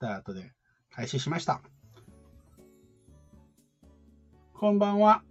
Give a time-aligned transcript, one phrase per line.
[0.00, 0.50] タートで
[0.90, 1.60] 開始しました。
[4.54, 5.22] こんばんは。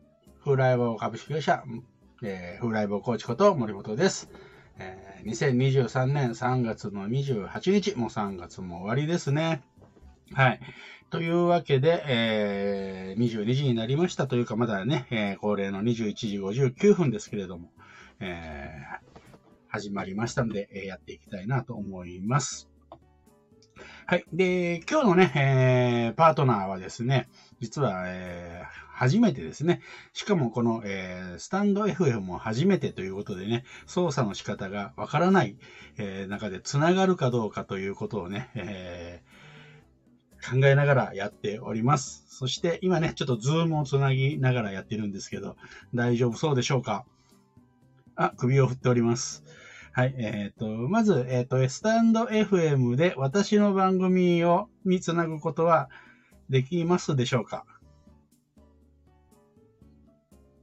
[0.44, 1.64] フーライボ株式会社、
[2.24, 4.30] えー、フライボコーチこと森本です。
[4.78, 9.64] えー、2023年3月の28日、もう3月も終わりですね。
[10.34, 10.60] はい。
[11.10, 17.72] というわけで、えー、22時になりましたというか、まだね、えー、恒例の21時59分ですけれども、
[18.20, 19.20] えー、
[19.68, 22.70] 始まりましたので、え、やっていきたいなと思います。
[24.10, 24.24] はい。
[24.34, 29.82] で、今日のね、えー、パートナーはですね、実は、えー、初めてですね。
[30.14, 35.58] しかもこの、えー、スタンド FM も初めてということでね、操作の仕方がわからない、
[36.00, 42.26] えー、中で繋がるかどうかということをね、えー、考えながらやっております。
[42.30, 45.56] そして今ね、ちょっとズームをつなぎながらやってるんですけど、
[45.94, 47.06] 大丈夫そうでしょうか？
[48.16, 49.44] あ、首を振っております。
[50.00, 50.16] はい。
[50.18, 55.90] えっ、ー、と、まず、えっ、ー、と、スタンド FM で私の番組を、につなぐことは
[56.50, 57.66] できますでしょうか？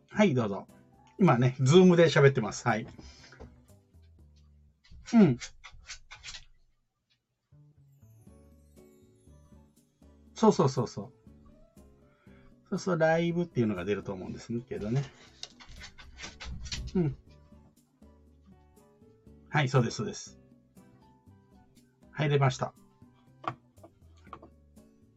[0.08, 0.66] はい、どうぞ。
[1.20, 2.66] 今ね、ズームで喋ってます。
[2.66, 2.86] はい。
[5.12, 5.38] うん。
[10.34, 11.12] そうそうそうそう。
[12.70, 15.04] そうそう、ライブっていうのが出ると思うんですけどね。
[16.94, 17.16] うん。
[19.56, 20.38] はい、そうです、そうです。
[22.12, 22.74] 入れました。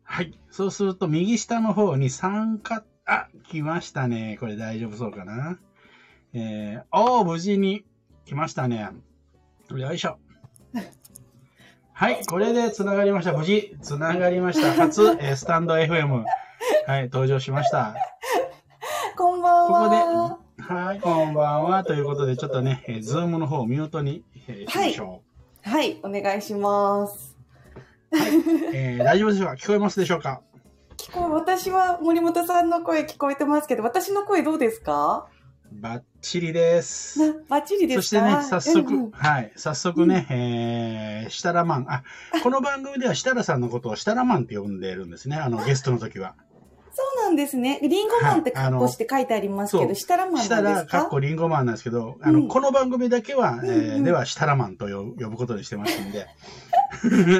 [0.02, 0.40] はい。
[0.50, 4.38] そうすると、右下の方に参加、あ、来ましたね。
[4.40, 5.60] これ大丈夫そうかな。
[6.32, 7.84] えー、おー、無事に
[8.24, 8.88] 来ましたね。
[9.76, 10.20] よいしょ。
[11.92, 13.34] はい、これで繋がりました。
[13.34, 14.72] 無事、繋がりました。
[14.72, 16.24] 初、えー、スタンド FM。
[16.88, 17.94] はい、登場しました。
[19.18, 19.90] こんばんは。
[19.90, 20.19] ここで、
[20.72, 21.84] はい、こんばんは。
[21.84, 25.24] ということで、ちょっとね、えー、ズームの方をミュートに、えー、しましょ
[25.66, 25.68] う。
[25.68, 27.36] はい、はい、お願いします。
[28.12, 28.32] はい、
[28.76, 29.54] えー、 大丈夫でしょうか？
[29.56, 30.42] 聞こえますでしょうか？
[30.96, 35.26] 聞こえ、私は森本さんの声聞こえてますけど、私の声どうですか？
[35.72, 37.42] バッチリです。
[37.50, 41.86] バッチリですそしてね、早速、うんうん、はい、早速ね、うん、えー、設楽マン。
[41.90, 42.04] あ、
[42.44, 46.36] この番組では設楽さんのことを設楽マンって呼んでるんですね、あの、ゲストの時は。
[47.02, 47.80] そうなんですね。
[47.82, 50.56] リンゴマンって格好して書いてありますけど、設楽マンですか？
[50.58, 56.28] 設楽、かっこリンゴマンなんですけど、あの、うん、この番組だけは、えー、うん、では設楽マンと呼ぶことにしてますんで。
[57.02, 57.34] そうなんです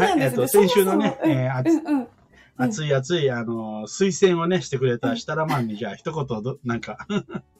[0.00, 0.06] ね。
[0.06, 2.08] はい、えっ、ー、と、先週のね、えー、うんうん
[2.58, 6.98] 熱い熱い、あの、推薦をね、してくれた設楽マンに、じゃあ、一言ど、なんか。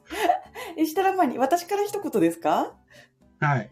[0.77, 2.72] 設楽マンに、私から一言ですか？
[3.41, 3.71] はい。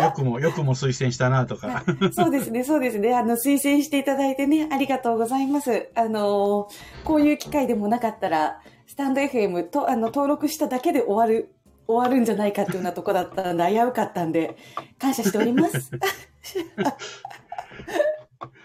[0.00, 1.84] よくも、よくも推薦したな、とか。
[2.12, 3.14] そうですね、そうですね。
[3.14, 5.90] あの、推薦していただいてね、ありがとうございます。
[5.94, 6.68] あの、
[7.04, 11.54] こういう機会でもなかったら、スタンド FM と、あの、登録しただけで終わる、
[11.86, 14.56] 終わるんじゃないかっていうようなとこだったんで、危うかったんで、
[14.98, 15.90] 感謝しております。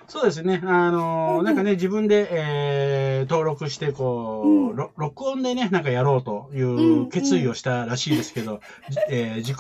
[0.07, 0.61] そうですね。
[0.63, 8.61] あのー、なんかね、自分で、えー、登録して、こう、うん、録音でね、なんかやろうという決意をしたらしいですけど、うんうん、
[9.09, 9.57] えー、自己、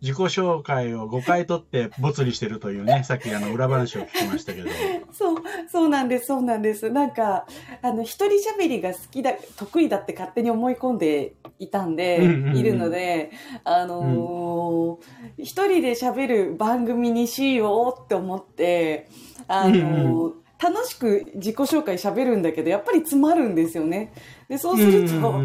[0.00, 4.70] 自己紹介を5回取って没にしてるというね、 さっきあの裏話を聞きましたけど。
[5.12, 5.36] そう、
[5.70, 6.90] そうなんです、そうなんです。
[6.90, 7.46] なんか、
[7.82, 12.22] あの、一人喋りが好きだ、得意だって勝手に思い込んでいたんで、
[12.54, 13.30] いるので、
[13.64, 19.08] あのー、一、うん、人で喋る番組にしようって思って、
[19.48, 24.12] あの、うんうん、楽しく自己紹介喋るんだけど、やっぱり詰まるんですよね。
[24.48, 25.40] で、そうすると、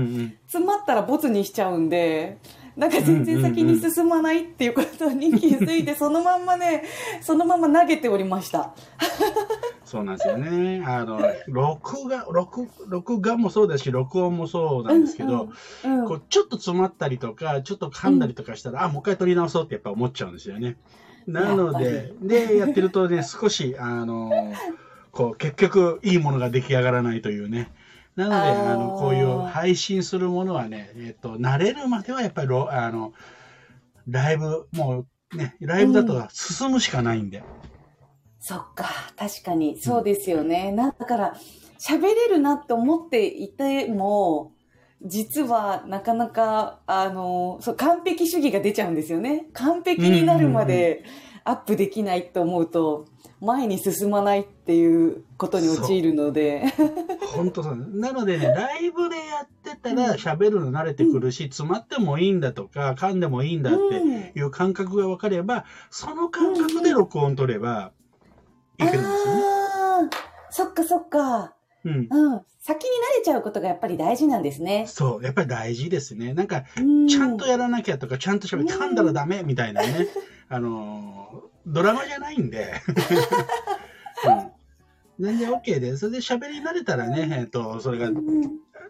[0.47, 2.37] 詰まったらボツにしちゃうんで、
[2.75, 6.83] なんか全然先に進まないっていうことに気づいて、そのまんまね、
[7.21, 8.73] そのまま投げておりました。
[9.85, 10.83] そうなんですよね。
[10.85, 15.49] あの、録画、録、録画もそうですし、録音もそうなんですけど、
[15.85, 20.77] うんうんうん、こうちょっと詰まったりとか、ちょっと噛んだりとかしたら、うん、あ、もう一回撮り直そうってやっぱ思っちゃうんですよね。
[21.27, 24.31] なので、で、やってるとね、少し、あの、
[25.11, 27.71] こう、結局、いいものが出来上がらないというね。
[28.15, 33.13] なので、あの、こういう配信するものはね、えっと、慣れるまではやっぱり、あの、
[34.07, 37.39] ライブ、もうね、ライブだと進むしかないんで。
[37.39, 37.43] うん、
[38.39, 38.85] そっか、
[39.17, 40.69] 確かに、そうですよね。
[40.69, 41.35] うん、だから、
[41.79, 44.53] 喋れるなって思っていても、
[45.01, 49.47] 実はなかなか、あの、そう、完璧主義が出ちゃうんですよね。
[49.53, 51.03] 完璧になるまで
[51.43, 53.05] アップできないと思うと、
[53.43, 56.63] 前に進まないっていうことに陥るので。
[57.35, 57.75] 本当そう。
[57.75, 67.91] なのでね、ライブでやってたら喋るの慣れてくるし、詰まってもいいんだとか、噛んでもいいんだっていう感覚が分かれば、その感覚で録音取れば
[68.77, 69.43] いけるんですよね。
[69.43, 70.09] ああ、
[70.49, 71.53] そっかそっか。
[71.85, 72.41] うん、うん。
[72.59, 74.85] 先に慣れちゃうことがやっぱり大事なんですね。
[74.87, 76.33] そう、やっぱり大事ですね。
[76.33, 76.63] なんか、
[77.09, 80.07] ちゃんとやらなきゃとか、ちゃんと喋って、噛んだらダメみたいなね。
[80.47, 82.73] あのドラマじゃないんで、
[85.19, 88.17] うん、全然 OK で、それで喋り慣れたらね、えっ、と、それがうん。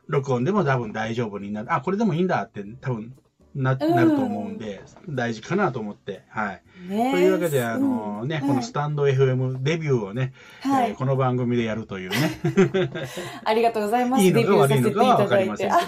[0.07, 1.73] 録音でも多分大丈夫になる。
[1.73, 3.15] あ、これでもいいんだって多分
[3.55, 6.61] ななると思うんで、大事かなと思って、はい。
[6.89, 12.17] ねというわけで、あのね、うんこのスタンド FM デビューをね、はい、えーこの番組でやるというね、
[13.45, 14.23] ありがとうございます。
[14.23, 15.47] いいのか悪いのかはわかり。
[15.47, 15.71] ません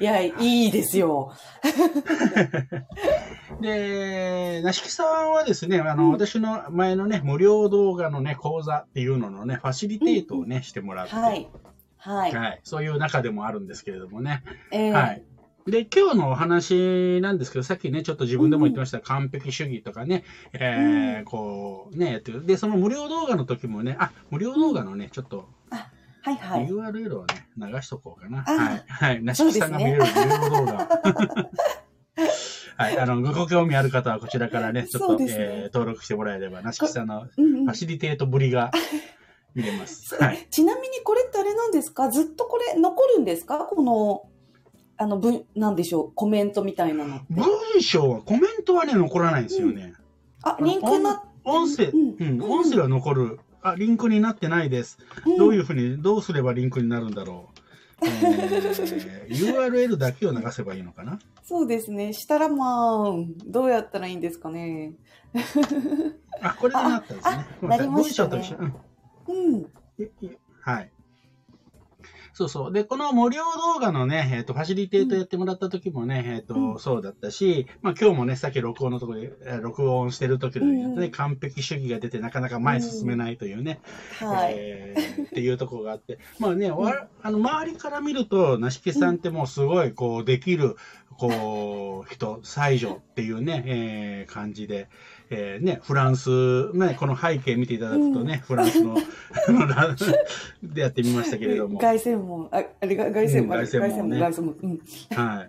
[0.00, 1.32] いや、いいですよ。
[3.56, 3.62] ど。
[3.62, 11.48] で、なしきさんはですね、あの、うん私の前のね、無料動画のね、講座っていうののね、ファシリテートをね、してもらって、はい。
[11.96, 12.34] はい。
[12.34, 12.60] はい。
[12.64, 14.42] そういう中でもあるんですけれどもね。
[14.70, 15.22] えーはい。
[15.66, 22.44] で、今日のお話なんですけど、さっきね、ちょっと自分でも言ってました、完璧主義とかね、えーうんこう、ね、やってる。
[22.44, 25.48] で、その無料動画の時もね、あ、無料動画のね、ちょっと
[26.22, 26.68] はいはい。
[26.68, 28.44] URL をね、流しとこうかな。
[28.46, 28.84] あはい。
[28.86, 29.22] はい。
[29.22, 30.88] なしきさんが見れる無料動画。
[32.76, 32.98] はい。
[32.98, 38.70] あの、ご興味ある方はこちらからね、 ちょっと、ねえー登録してもらえれば、なしきさんのうんうんファシリテートぶりが
[39.54, 40.14] 見れます。
[40.16, 40.46] はい。
[40.50, 42.10] ちなみにこれってあれなんですか？
[42.10, 43.58] ずっとこれ残るんですか？
[43.60, 44.22] この、
[44.96, 47.20] あの、文、なんでしょう、コメントみたいなの。
[47.30, 47.44] 文
[47.80, 49.94] 章は、コメントはね、残らないんですよね。
[50.42, 53.40] あ、リンクな、音声、うんうん、音声は残る。
[53.62, 54.98] あ、リンクになってないです。
[55.38, 57.51] どういうふうに、どうすればリンクになるんだろう。
[58.04, 61.18] えー URL だけを流せばいいのかな？
[61.44, 62.12] そうですね。
[62.12, 63.12] したらまあ、
[63.46, 64.92] どうやったらいいんですかね。
[66.40, 67.46] あ、これでなったんですねあ。
[67.60, 68.56] ごめんなさいなりましたね文章と一緒。
[69.28, 69.66] うん
[70.60, 70.90] はい。
[72.32, 72.72] そうそう。
[72.72, 73.42] で、この無料
[73.74, 76.78] 動画のね、えっ、と、ファシリテートやってもらった時もね、えっ、と、うん。
[76.78, 81.10] そうだったし、まあ今日もね、さっき録音のところで、えー録音してる時のね、うん。
[81.10, 83.80] 完璧主義が出てなかなか前進めないというね、
[84.18, 84.54] はい。
[84.56, 90.76] えーっていうところがあって、まあね、わあの周りから見ると、なしきさんってもうすごい、こう、できる、
[91.18, 94.88] こう、人、才女っていうね、えー感じで、
[95.34, 98.96] えーね、フランス、ね、この背景見ていただくとね、フランスの、
[100.62, 104.80] でやってみましたけれども、凱旋門、あ、あれが凱旋門、うん凱旋門ね凱旋門、うん。
[105.16, 105.42] は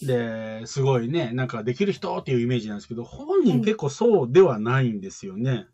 [0.00, 0.06] い。
[0.06, 5.66] で、すごいね、なんかできる人っていうイメージなんですけど、本人結構そうではないんですよね。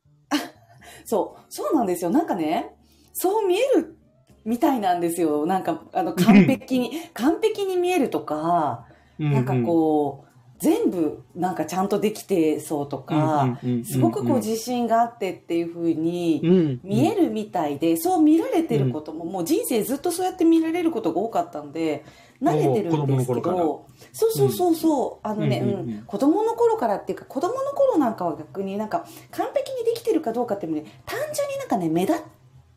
[1.04, 2.10] そう、そうなんですよ。
[2.10, 2.74] なんかね、
[3.12, 3.96] そう見える
[4.44, 5.46] みたいなんですよ。
[5.46, 8.86] なんか、あの、完璧に、 完璧に見えるとか、
[9.18, 10.29] なんかこう、
[10.60, 22.04] 全部なんかちゃんとできてそうとか、すごくこう自信があってっていう風に見えるみたいで、そう見られてることも、もう人生ずっとそうやって見られることが多かったんで、
[22.42, 32.22] 慣れてるんですけど、そうそうそうそう、あのね、うん、子供の頃からっていうか、子供の頃なんかは逆になんか完璧にできてるかどうかっていうのね、単純になんかね、目立っ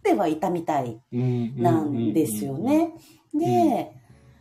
[0.04, 2.94] てはいたみたいなんですよね。
[3.34, 3.92] で、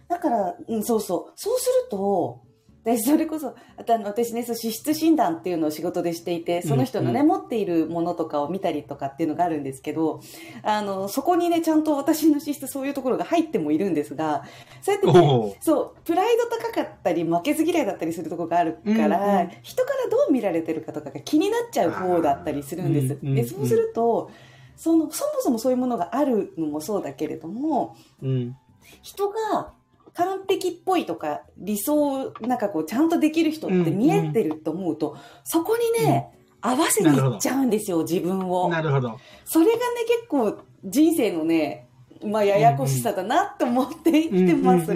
[0.08, 1.32] だから、うん、そうそう。
[1.36, 2.42] そうすると、
[2.84, 7.26] でそれこそ、あとあの私ね、そう資質診断っていうのを仕事でしていて、その人のね、うん。
[7.26, 10.20] うん、持っているものとかを見たりとかっていうのがあるんですけど、
[10.64, 14.42] あの、そこにね、ちゃんと私の資質そういうところが入ってもいるんですが、
[14.80, 23.18] そうやってね、そう、プライド高かったり、負けず嫌いだったりするところがあるから、うんうん、人からどう見られてるかとかが気になっちゃう方だったりするんです。
[23.22, 24.32] で、そうすると、
[24.74, 28.56] その、そもそもそういうものがあるのもそうだけれども、うん、
[29.02, 29.72] 人が、
[30.14, 36.32] 完璧っぽいとか理想なんかこうちゃんとできる人って見えてると思うと、うんうん、そこにね、
[36.62, 38.68] うん、合わせにいっちゃうんですよ自分を。
[38.68, 39.18] なるほど。
[39.44, 41.88] それがね結構人生のね
[42.24, 44.92] まあややこしさだなと思って生きてます、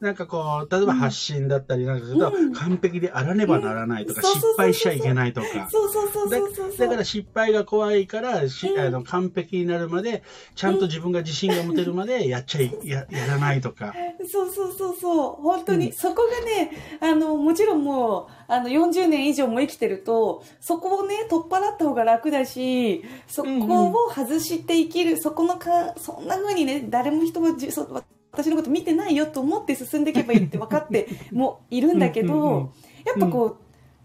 [0.00, 5.68] なんかこう、例えば発信だったりなんかすると、完璧であらねばならないとか、失敗しちゃいけないとか。
[5.70, 10.22] そうそうそうそうだから失敗が怖いから、しあの完璧になるまで、
[10.54, 13.92] ちゃんと自分が自信が持てるまでやっちゃい、ややらないとか。
[14.26, 15.42] そうそうそうそう。
[15.42, 32.60] 本当に、うん、そこがね、あの、もちろんもう、あの、40年以上も生きてると、そこをね、取っ払った方が楽だし、そこを外して生きる、うんうん、そこのか、そんな風にね、誰も人は、そ私のこと見てないよと思って進んでいけばいいって分かって もいるんだけど、うんうんうん、
[33.04, 33.56] やっぱこう、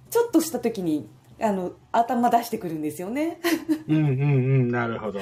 [0.09, 1.07] ちょっとした時に、
[1.39, 3.39] あの、頭出してくるんですよね。
[3.87, 4.05] うんうんう
[4.63, 5.19] ん、なるほど。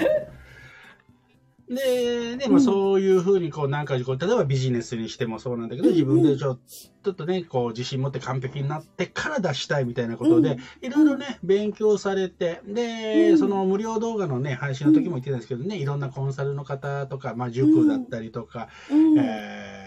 [1.74, 6.60] で、でもそういうふうに、こう、なんかこう、例えばビジネスにしてもそうなんだけど、自分でちょっ
[7.16, 18.70] とね、こう、自信持って完璧になってから出したいみたいなことで、いろいろね、勉強されて、で、その無料動画のね、配信の時も言ってたんですけどね、いろんなコンサルの方とか、まあ、塾だったりとか、
[19.18, 19.83] えー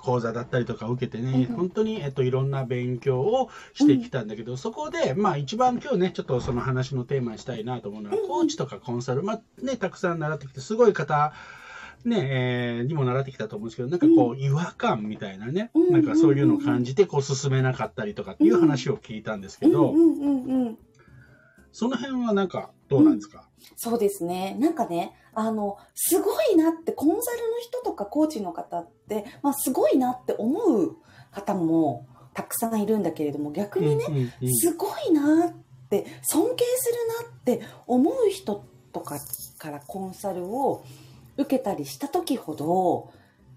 [0.00, 11.32] 講座だったりとか受けてね、本当に、えっと、いろんな勉強をしてきたんだけど、そこで、まあ一番今日ね、ちょっとその話のテーマにしたいなと思うのは、コーチとかコンサル、まあね、たくさん習ってきて、すごい方
[12.04, 20.78] ね、えーにも習ってきたと思うんですけど、なんかこう、違和感みたいなね、うんなんかそういうのを感じて、こう、進めなかったりとかっていう話を聞いたんですけど、うんうんうんうん。
[21.72, 24.56] その辺はなんか、どうなんですか、そうですね。
[24.58, 30.96] なんかね、あの、すごいなって、コンサルの人とかコーチの方って、まあ、すごいなって思う
[31.30, 35.52] 方もたくさんいるんだけれども、逆にね、うんうんうんすごいなっ
[35.88, 39.16] て、尊敬するなって思う人とか
[39.58, 40.84] からコンサルを
[41.36, 43.12] 受けたりした時ほど、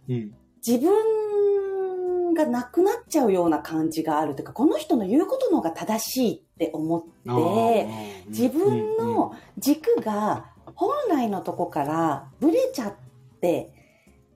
[0.09, 7.87] うん自分がなくなっちゃうような感じがあるというか、この人の言うことの方が正しいって思って、
[8.27, 12.93] 自分の軸が本来のとこからブレちゃっ
[13.41, 13.71] て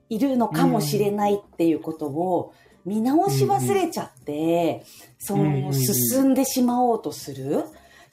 [0.08, 2.54] いるのかもしれないっていうことを
[2.84, 4.84] 見直し忘れちゃって、
[5.18, 7.64] その進んでしまおうとする。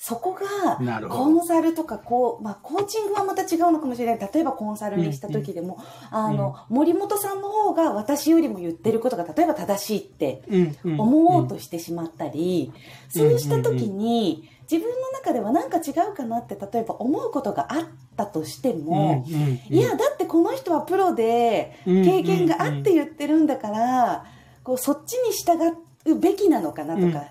[0.07, 0.77] そこが。
[1.09, 4.29] コンサルとかこう、まあ、コーチングはまた違うのかもしれない。
[4.31, 5.79] 例えばコンサルにした時でも、
[6.12, 10.43] あの森本さんの方が私よりも言ってることが例えば正しいって
[10.83, 12.71] 思おうとしてしまったり、
[13.09, 17.85] そうした時に自分の中では何か違うかなって例えば思うことがあっ
[18.15, 19.25] たとしても、
[19.71, 24.25] いやだってこの人はプロで経験があって言ってるんだから、
[24.63, 25.57] こうそっちに従
[26.05, 27.25] うべきなのかなとか、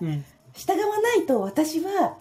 [0.53, 2.17] 従わないと私は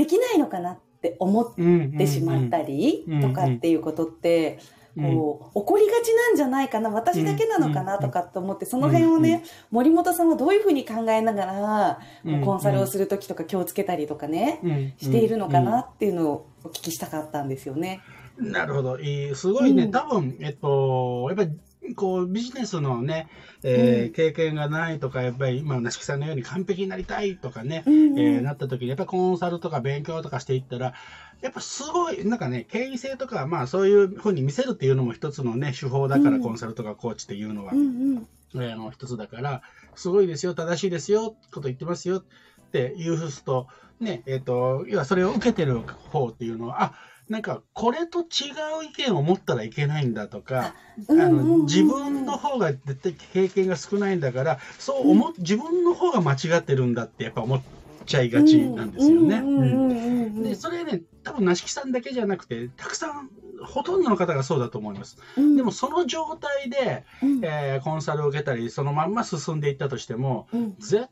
[0.00, 1.54] できないのかなって思っ
[1.98, 4.58] てしまったりとかっていうことって、
[4.96, 12.00] こう起こりがちなんじゃないかな私だけなのかなとかって思ってその辺をね森本さんはどういうふうに考えながら
[12.44, 18.00] コンサルをする時とか気をつけたりとかねしているのかなっていうのをお聞きしたかったんですよね。
[18.38, 18.98] なるほど。
[18.98, 21.50] いいすごいね、多分、えっと、やっぱり、
[21.94, 23.28] こう、ビジネスのね、
[23.62, 24.12] えーうん。
[24.12, 28.18] 経験がないとか、やっぱり今、なしきさんのように完璧になりたいとかね、うんうん。
[28.18, 30.94] えーなった時に、やっぱコンサルとか勉強とかしていったら、
[31.40, 36.42] やっぱすごい、なんかね、権威性とか、まあそういうふうに見せるっていうのも一つのね、手法だから、うん。
[36.42, 37.72] コンサルとかコーチっていうのは。
[37.72, 37.82] うんう
[38.20, 38.26] ん。
[38.54, 39.62] えーあの一つだから、
[39.94, 42.24] すごいですよ、正しいですよ、こと言ってますよっ
[42.72, 43.68] ていうと、
[44.00, 46.94] ね、えっ、と、要はそれを受けてる方っていうのは、あ、
[47.30, 50.74] なんかこれと違う意見を持ったらいけないんだとか、
[51.08, 57.62] あうんうんうんの自分の方が絶対経験が少ないんだから、そう思っ、自分の方が間違ってるんだってやっぱ思っ
[58.04, 59.36] ちゃいがちなんですよね。
[59.38, 63.30] うんうんうんうんうんで、それね、多分、なしきさんだけじゃなくて、たくさん、
[63.64, 65.18] ほとんどの方がそうだと思います。
[65.36, 71.06] うんでも、その状態で、うんえーコンサルを受けたり、そのまんま進んでいったとしても、うん絶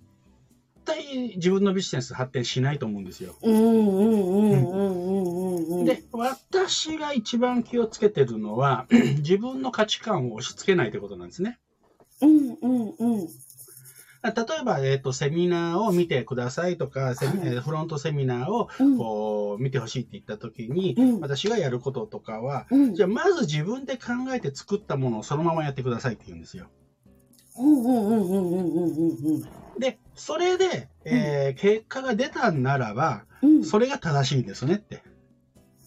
[0.89, 3.37] 対自分のビジネス発展しないと思うんですよ。
[5.85, 8.87] で、私が一番気をつけてるのは、
[9.19, 11.59] 自分の価値観を押し付けないということなんですね。
[12.23, 13.29] うんうんうん。
[14.23, 17.49] 例えば、えっ、と、セミナーを見てくださいとか、セミはい。
[17.49, 18.99] えーフロントセミナーをうん。
[18.99, 21.21] こう見てほしいって言った時に、うん。
[21.21, 22.95] 私がやることとかは、うん。
[22.95, 26.67] じゃあまず自分で考えて作ったものをそのままやってくださいって言うんですよ。
[27.59, 29.43] うんうんうんうんうんうんうん。
[29.43, 29.49] で、
[30.19, 33.65] それで、えー結果が出たんならば、うん。
[33.65, 35.03] それが正しいんですねって。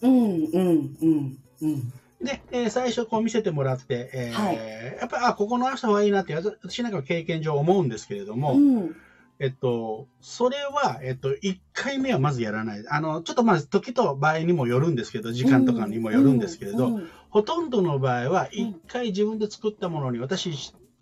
[0.02, 1.92] うんうんうんうん。
[2.22, 4.56] で、えー最初こう見せてもらって、えーはい。
[5.00, 8.96] やっぱり、あ、ここのあした方がいいなって、私なんか経験上思うんですけれども、うん。
[9.38, 12.84] えっと、それは、えっと、1回目はまずやらない。
[12.88, 20.50] あの、ちょっとまず時と場合にもよるんですけど、時間とかにもよるんですけれど、うんほとんどの場合は、1回自分で作ったものに私、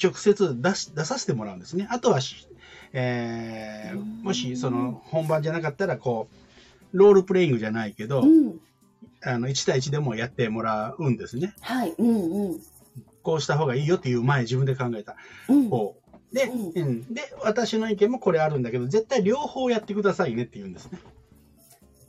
[0.01, 1.89] 直接出し出させてもらうんですね。
[1.91, 2.47] あとはし、
[2.93, 4.23] えーうん。
[4.23, 6.29] もし、その、本番じゃなかったら、こ
[6.93, 8.61] う、ロールプレイングじゃないけど、うん。
[9.23, 11.55] あの、1対1でもやってもらうんですね。
[11.61, 12.61] はいうんうん。
[13.23, 15.17] こうした方がいいよっていう前自分で考えた。
[15.49, 15.69] うん。
[15.69, 15.97] 方。
[16.33, 20.99] で、ううん、で、私の意見もこれあるんだけど、絶対両方やってくださいねって言うんですね。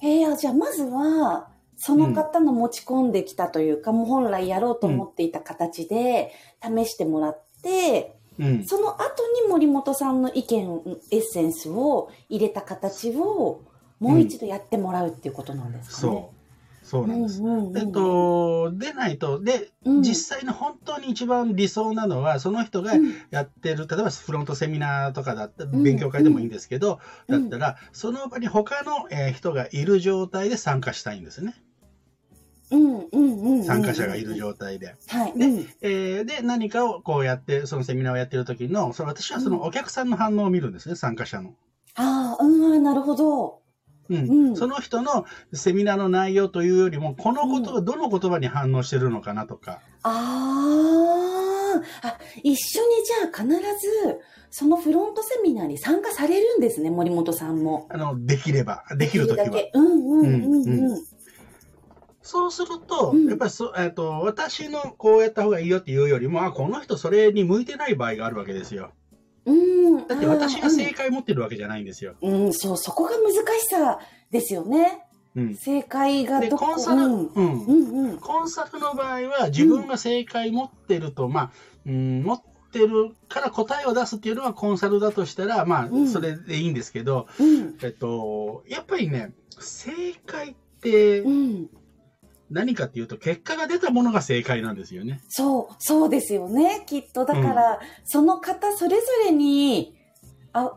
[0.03, 6.31] えー、じゃあまずはその方の持ち込んできたというか、もう本来やろうと思っていた形で
[6.63, 8.65] 試してもらって、うん。
[8.65, 13.61] その後に森本さんの意見エッセンスを入れた形を
[13.99, 16.13] もう一度やってもらうっていうことなんですかね。
[16.13, 16.41] そう。
[16.83, 17.41] そうなんです。
[17.77, 31.53] えっと、出ないと、で、うん実際の本当に一番理想なのは、その人がうんやってる、例えばフロントセミナーとかだったら、うん勉強会でもいいんですけど、うんだったら、その場に他の、えー人がいる状態で参加したいんですね。
[32.71, 34.95] うんうんうんうん参加者がいる状態で。
[35.07, 35.37] はい。
[35.37, 41.53] でうんえーで、何かをこうやって、そのセミナーをやってる時の、その私はそのお客さんの反応を見るんですね、参加者の。
[41.95, 42.47] ああ、う
[42.79, 43.61] ん、なるほど。
[44.09, 49.79] うんうんその人のセミナーの内容というよりも、この言葉、どの言葉に反応してるのかなとか。
[50.03, 57.87] あーあ、一緒にじゃあ必ず、そのフロントセミナーに参加されるんですね、森本さんも。
[57.89, 59.45] あの、できれば、できる時は。
[59.45, 59.71] だけ。
[59.73, 61.05] うんうんうんうんうん。
[62.21, 68.91] そうすると、うんやっぱりそ、えっと、私のこうやった方がいいよっていうよりも、あ、この人それに向いてない場合があるわけですよ。
[69.45, 70.07] うん。
[70.07, 72.15] だって私が正解持ってるわけじゃないんですよ。
[72.21, 73.99] うん、うん、そう、そこが難しさ
[74.29, 75.05] ですよね。
[75.35, 75.55] うん。
[75.55, 77.65] 正解がで、どこコンサル、うん、うん。
[77.65, 78.17] うん、うん。
[78.19, 81.51] コンサルの場合は自分が正解持ってると、まあ、
[81.85, 89.91] うん、持ってるから答えを出すっていうのはコンサルだとしたら、まあう、んそれでいいんですけど、うん、えっと、やっぱりね、正
[90.25, 91.69] 解ってうん。
[92.51, 95.21] 何かっていうと、結果が出たものが正解なんですよね。
[95.29, 96.83] そう、そうですよね。
[96.85, 99.95] きっと、だから、その方それぞれに、
[100.53, 100.73] あ、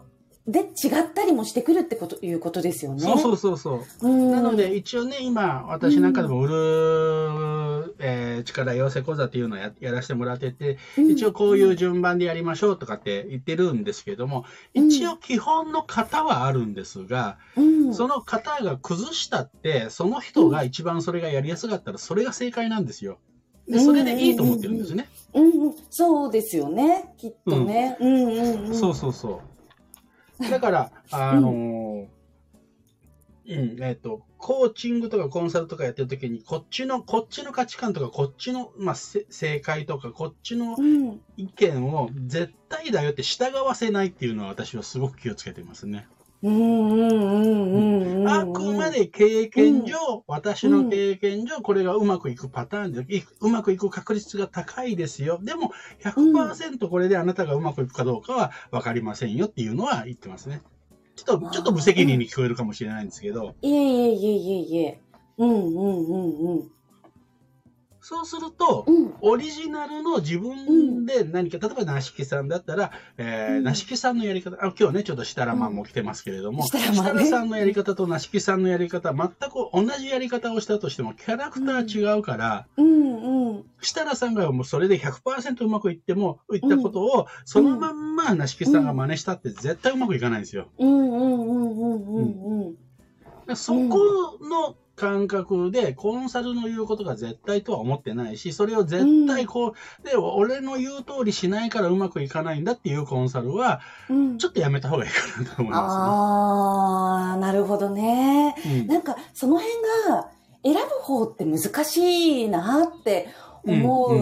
[0.46, 0.68] で、違っ
[1.14, 3.00] たりもしてくるってこと、いうことですよね。
[3.00, 4.08] そうそうそうそう。
[4.08, 4.30] うん。
[4.30, 7.53] なので、一応ね、今、私なんかでも売る、
[7.98, 23.18] えー力養成講座っていうのをややらせてもらってて、うん、一応こういう順番でやりましょうとかって言ってるんですけども、うん一応基本の型はあるんですが、うん、その型が崩したって、その人が一番それがやりやすかったら、それが正解なんですよ。
[23.68, 25.08] で、それでいいと思ってるんですね。
[25.32, 27.14] うんうん、そうですよね。
[27.16, 27.96] きっとね。
[28.00, 28.74] うん、うん、うん。
[28.74, 29.40] そうそうそ
[30.40, 30.50] う。
[30.50, 32.13] だから、あのー
[33.46, 41.20] うん、えっ、と、コーチングとかコンサルとかやってるときに、こっちの、こっちの価値観とか、こっちの、まあ、せ正解とか、こっちのうん。
[41.36, 46.06] 意見を絶対だよって従わせないっていうのは私はすごく気をつけてますね。
[46.42, 48.28] うん、うん、うん、うんうん。
[48.28, 55.38] あくまで経験上、私の経験上、これがうまくいくパターンで、いうまくいく確率が高いですよ。
[55.42, 55.72] でも、
[56.02, 60.62] 100%これであなたがうまくいくかどうかは分かりませんよっていうのは言ってますね。
[61.16, 65.00] ちょっと、ちょっと無責任に聞こえるかもしれないんですけど、いえいえいえいえいえ。
[65.38, 66.70] うん、うん、うん、うん。
[68.06, 69.14] そうすると、うん。
[69.22, 79.32] オリジナルの自分で何か、例えば、なしきさんだったら、えーうんなしきさんのやり方、あ今日ね、ちょっと設楽マンも来てますけれども、設設楽マンね楽さんのやり方となしきさんのやり方、全く
[79.72, 83.64] 同じやり方をしたとしても、キャラクター違うから、うん、うん。
[83.80, 90.68] 設楽さんがもうそれで100%うまくいっても、いったことを、そのまんまなしきさんが真似したって絶対うまくいかないんですよ。
[90.78, 92.76] うん、うん、うん、うん、うん、
[93.46, 93.56] うん。
[93.56, 104.38] そこの感覚で、コンサルの言うことが絶対とは思ってないし、それを絶対こう、で、俺の言う通りしないからうまくいかないんだっていうコンサルは、うん。
[104.38, 108.54] ちょっとやめた方がいいかなと思いまああ、なるほどね。
[108.58, 108.82] すね。
[108.82, 109.74] うんなんか、その辺
[110.08, 110.30] が
[110.62, 111.98] 選ぶ方って難し
[112.44, 113.28] いなって
[113.66, 114.18] 思う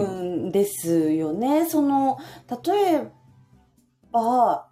[0.47, 1.69] んですよね。
[1.69, 2.17] その、
[2.65, 3.07] 例え
[4.11, 4.67] ば、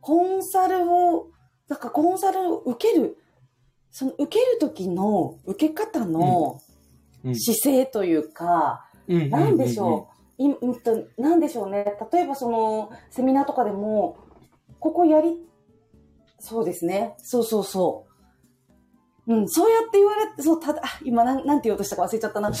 [0.00, 1.28] コンサルを、
[1.68, 3.16] なんかコンサルを受ける、
[3.92, 6.60] その受ける時の受け方の
[7.24, 10.48] うん姿勢というか、うんなんでしょう？
[10.48, 11.84] んと、なんでしょうね？
[12.12, 14.16] 例えばその、セミナーとかでも、
[14.80, 15.36] ここやり、
[16.40, 17.14] そうですね。
[17.18, 18.06] そうそうそ
[19.28, 19.34] う。
[19.34, 22.50] うん、そうやって言われて、そう、ただ、あ今なん、なんて言おうとしたか忘れちゃったな。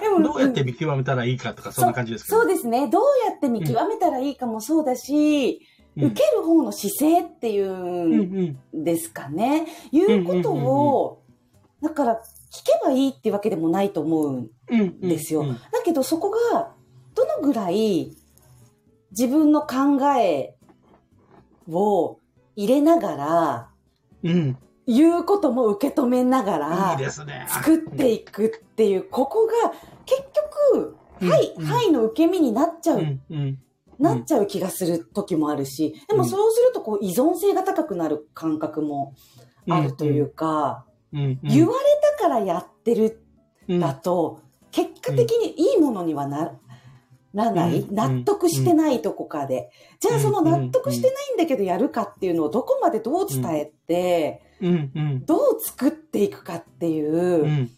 [0.00, 2.88] でもうんどうやってん見極めたらいいかとか、そんな感じですかそうですね。
[2.88, 5.58] どうやって見極めたらいいかもそうだし、うん
[5.96, 8.84] 受ける方の姿勢っていうんうんうん。
[8.84, 9.66] ですかね。
[9.90, 11.22] いうことを、
[11.82, 15.54] だから、聞けばいいってわけでもないと思うんうんうんですようん。
[15.54, 16.72] だけどそこが
[17.14, 18.14] どのぐらい
[19.10, 20.54] 自分の考え
[21.70, 22.18] を
[22.54, 23.68] 入れながら
[24.22, 24.58] うん。
[24.86, 27.46] 言うことも受け止めながいいらですね。
[27.48, 29.72] 作っていくっていうここが
[30.04, 30.22] 結
[30.72, 31.30] 局うん。
[31.30, 31.64] はい、うん。
[31.64, 33.18] はいの受け身になっちゃう、
[34.02, 39.14] なっちゃう気がする時もあるしでもそうするとこう依存性が高くなる感覚も
[39.68, 41.20] あるというか、うん。
[41.20, 41.38] うん。
[41.42, 41.78] 言われ
[42.18, 43.24] たからやってる
[43.68, 46.52] うんだと、結果的にいいものにはな
[47.34, 47.94] らない、うん。
[47.94, 49.70] 納得してないとこかで。
[50.00, 54.90] じゃあその納得してないんだけどやるかっていうのをどこまでどう伝えて、うん。
[54.94, 55.24] うん。
[55.24, 57.70] どう作っていくかっていううん。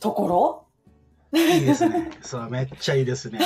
[0.00, 0.61] ところ、
[1.32, 2.10] いいですね。
[2.20, 3.40] そう、めっちゃいいですね。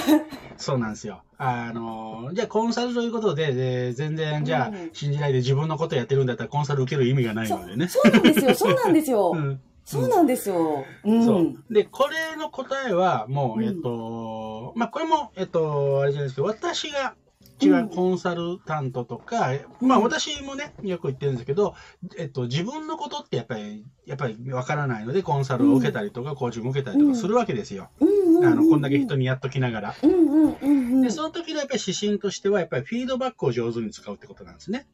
[0.56, 1.22] そうなんですよ。
[1.38, 7.88] あの、じゃあコンサルということで、で全然じゃあうん信じないで自分のことやってるんだったらコンサル受ける意味がないのでね。
[7.88, 9.32] そうなんですよ、そうなんですよ。
[9.36, 10.84] うんそうなんですよ。
[11.04, 11.24] うん。
[11.24, 11.54] そう。
[11.70, 17.14] で、これの答えは、もう、うんえっと、まあ、これも、えっと、あれじゃないですけど、私が
[17.60, 21.74] 違ううんコンサルタントとか、まあ、うん私もね、よく言ってるんですけど、
[22.18, 27.90] えっと、自分のことってやっぱり、やっぱりわからないので、コンサルを受けたりとか、コーチングを受けたりとかするわけですよ。
[28.00, 29.94] うんうんうんあの、こんだけ人にやっときながら。
[30.02, 30.14] うんう
[30.48, 31.02] んうんうん。
[31.02, 34.86] で、その時のやっぱり指針としては、やっぱりフィードバックを上手に使うってことなんですね。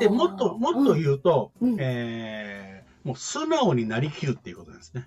[0.00, 2.74] で、もっと、もっと言うと、うんえー
[3.04, 5.06] もう素直になりきるっていうことなんですね。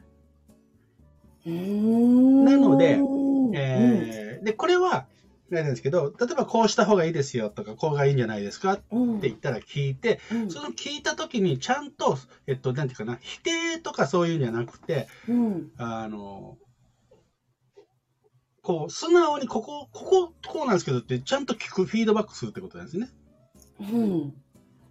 [1.48, 2.46] うん。
[2.46, 5.08] なのでうんえーで、これは、
[5.50, 10.52] なんですけど、例えばこうした方がいいですよとか、こうがいいんじゃないですかってうん言ったら聞いて、うん。
[10.52, 15.72] その聞いた時にちゃんと、えっと、なんていうかな、否定とかそういうんじゃなくて、うん。
[15.78, 16.58] あの、
[18.62, 23.10] こう、素直にここ、ここ、こうなんですけどって、ちゃんと聞く、フィードバックするってことなんですね。
[23.80, 24.34] うん。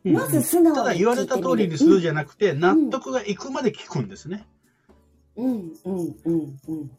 [0.06, 0.12] うん。
[0.14, 4.46] まず素直にただ言われた通りにするじゃなくて、納得がいくまで聞くんですね。
[5.36, 5.72] うん。
[5.84, 6.16] うん。
[6.24, 6.58] うん。
[6.68, 6.86] うん。
[6.86, 6.94] で、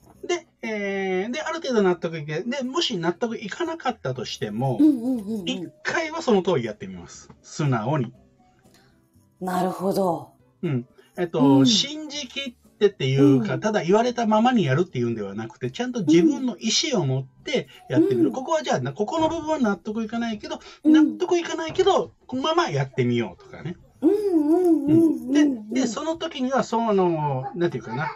[0.67, 7.29] えーで、ある程度納得いけ、で、もし納得いかなかったとしてもう、んうん回はその通りやってみます。
[7.41, 8.13] 素直に。
[9.39, 10.31] なるほど。
[10.63, 10.87] うん。
[11.17, 18.27] えっと、うん信じきってっていうか、うんただ言われたままにやるっていうんではなくて、ちゃんと自分の意思を持ってやってみる。
[18.27, 23.75] うんここはじゃあな、ここの部分は納得いかないけど、うん納得いかないけど、このままやってみようとかね。
[24.01, 28.09] うんうんうんうんでうん、で、その時には、その、なんていうかな。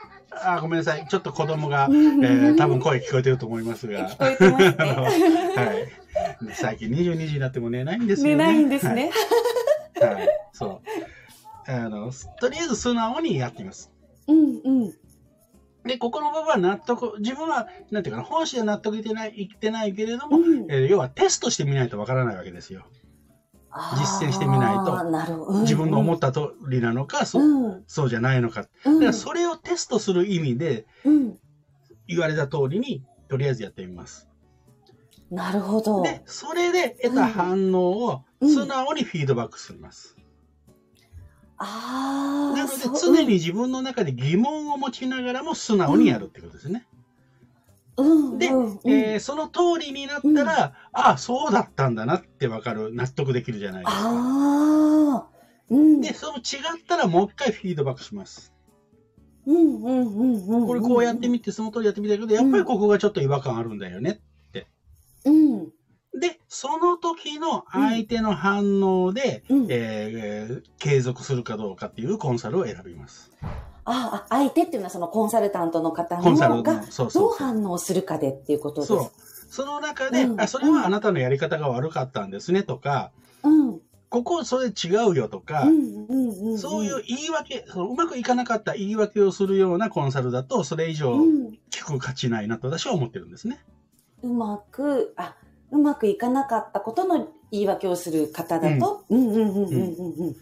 [0.43, 1.05] あ、ごめんなさい。
[1.07, 4.09] ちょっと子供が、 えー多分声聞こえてると思いますが。
[4.09, 5.55] 聞こえてますね。
[5.55, 5.73] は
[6.43, 6.45] い。
[6.45, 8.45] で最近22時になっても寝ないんですよね。
[8.47, 9.11] 寝ないんですね。
[9.99, 10.13] はい。
[10.15, 10.29] はい。
[10.53, 10.81] そ
[11.67, 11.71] う。
[11.71, 13.91] あの、とりあえず素直にやってみます。
[14.27, 14.93] うんうん
[15.83, 22.83] で、ここの部分は納得、自分は、なんていうかな、本心は納得いってない、いってないけれども、うんえー要はテストしてみないとわからないわけですよ。
[23.97, 28.65] 実践してみないと自分の思った通りなのか、そうんそうじゃないのか。
[28.85, 31.37] うんだからそれをテストする意味で、うん
[32.07, 34.27] 言われた通りに、とりあえずやってみます。
[35.29, 36.01] なるほど。
[36.03, 40.17] で、それで得た反応を素直にフィードバックします。
[41.57, 42.57] ああ。
[42.57, 46.85] なので、常に自分の中で疑問を持ちながらも素直にやるってことですね。
[47.97, 55.27] うんで、うんうんえーその通りになったら、ああ、そうだったんだなってわかる、納得できるじゃないですか。
[55.69, 56.01] うん。
[56.01, 58.53] で、その違ったらもう一回フィードバックします。
[59.45, 60.67] うんうんうんうん。
[60.67, 64.21] これこうやってみて、その通りやってみたけど、やっぱりここがちょっと違和感あるんだよね。
[65.25, 65.65] うん。
[66.19, 73.31] で、その時の相手の反応で、うんえー継続するかどうかっていうコンサルを選びます。
[73.85, 78.87] ああ、相手っていうのはそのコンサルタントの方ののがどう反応するかでっていうことです。
[78.87, 79.11] そう。
[79.49, 83.11] その中で、うんあ、それはあなたのやり方が悪かったんですねとか、
[83.43, 83.81] うん。
[84.09, 86.57] ここそれ違うよとか、うんうんうんん。
[86.57, 91.59] そういう言い訳、そのうまくいかなかった言い訳をするようなコンサルだと、それ以上うん。
[91.71, 93.59] 聞く価値ないなと私は思ってるんですね。
[94.21, 95.35] うまく、あ、
[95.71, 100.35] うまくいかなかったことの言い訳をする方だと、うん、うんうんうんうんうん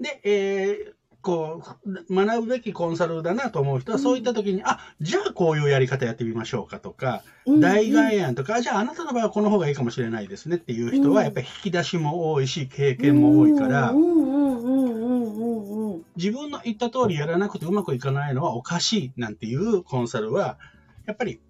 [0.00, 7.60] で、えーこう、学ぶべきコンサルだなと思う人は、そういった時に、あ、じゃあこういうやり方やってみましょうかとか、うん。
[7.60, 16.02] 代替案とか、あじゃああなたの場合はこの方がいいかもしれないですねっていう人は、うんやっぱり引き出しも多いし、経験も多いからう、んうんうんうんうんうんうん。
[16.16, 20.58] 自分の言った通りやらなくてうまくいかないのはおかしいなんていうコンサルは、
[21.06, 21.40] やっぱり、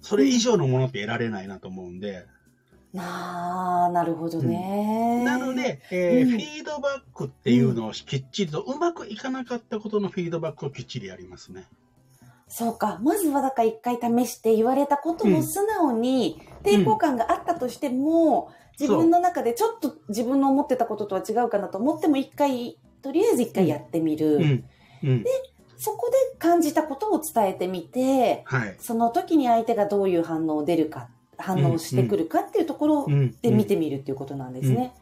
[0.00, 2.26] それ以上のものって得られないなと思うんで、
[2.92, 5.22] なあ、なるほどね。
[5.24, 11.66] なので、えーうんフィードバックっていうのをきっちりと、うまくいかなかったことのフィードバックをきっちりやりますね。
[12.48, 12.98] そうか。
[13.02, 24.36] まずはだから一回試して言われたことを素直に抵抗感があったとしても、自分の中でちょっと自分の思ってたこととは違うかなと思っても一回、とりあえず一回やってみる。
[24.36, 24.64] うん。
[25.04, 25.24] うん。
[25.76, 28.76] そこで感じたことを伝えてみて、はい。
[28.80, 33.34] その時に相手がどういう反応を出るか、反応してくるかっていうところうん。
[33.40, 34.92] で見てみるっていうことなんですね。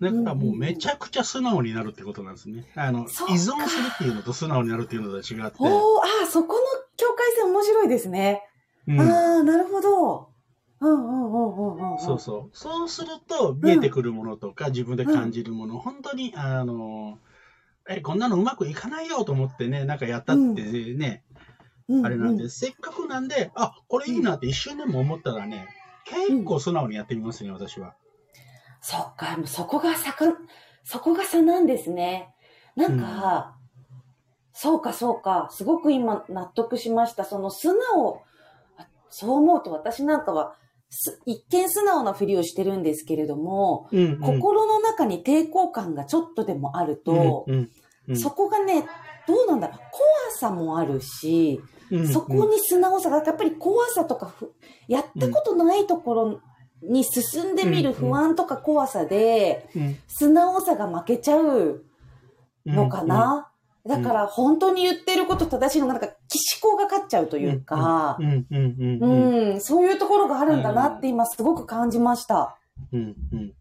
[0.00, 2.66] だからもうめちゃくちゃ素直になるってことなんですね。
[2.74, 5.56] あの、依そうか存するっていうのと素直になるっていうのとは違って。
[5.58, 6.60] おおああ、そこの
[6.96, 8.42] 境界線面白いですね。
[8.86, 10.28] うんああ、なるほど。
[10.80, 11.98] うんうんうんうんうんうん。
[11.98, 12.56] そうそう。
[12.56, 17.18] そうすると、見えてくるものとか、自分で感じるもの、本当に、あの、
[17.88, 20.42] え、こんなのうまくいかないよと思ってね、なんかやったって
[20.94, 21.23] ね、
[21.88, 22.06] うんうん。
[22.06, 25.68] あれなんで、せっかくなんで、あ、これいいなって一瞬でも思ったらね、
[26.04, 27.94] 結構素直にやってみますね、私は。
[28.80, 30.26] そっか、もうそこが差か、
[30.84, 32.34] そこが差なんですね。
[32.76, 33.56] なんか、
[34.52, 37.24] そうかそうか、すごく今納得しました。
[37.24, 38.22] その素直、
[38.76, 40.54] あそう思うと私なんかは、
[40.90, 44.20] す一見素直なふりをしてるんですけれども、うん、うん。
[44.20, 47.70] 心の中に抵抗感がちょっとでもあると、うん、
[48.08, 48.86] うん、そこがね、
[49.26, 54.52] どうなんだろう、怖さもあるし、うんそこに素直さが、やっぱり怖さとかふ、
[54.88, 56.40] やったことないところ
[56.82, 61.84] に進んでみる不安とか怖さで、うん素直さが負けちゃう
[62.66, 63.50] のかな？
[63.86, 68.24] んだから本当に言ってること正しいのが、なんか、思考が勝っちゃうというかう。
[68.24, 72.56] ん、そういうところがあるんだなって今すごく感じました。
[72.94, 73.52] うん、うん。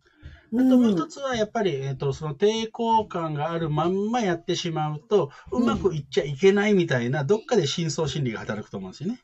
[0.53, 9.19] うんあともう一つはやっぱり、えっ、と、その抵抗感があるまんまやってしまうと、うまくいっちゃいけないみたいな、どっかで深層心理が働くと思うんですよね。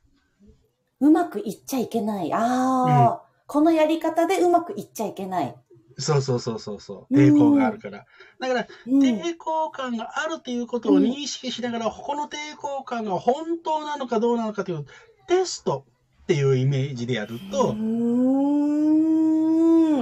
[1.00, 2.34] うまくいっちゃいけない。
[2.34, 5.56] ああ、このやり方でうまくいっちゃいけない。
[6.00, 7.14] そうそうそうそうそう。
[7.14, 8.06] 抵抗があるから。
[8.40, 14.86] だから、うん抵抗感があるということを認識しながら、この抵抗感が本当なのかどうなのかという
[15.28, 15.86] テスト
[16.24, 19.10] っていうイメージでやるうと、ーん。